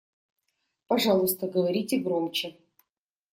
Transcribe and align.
Пожалуйста, 0.87 1.47
говорите 1.47 1.99
громче. 1.99 2.57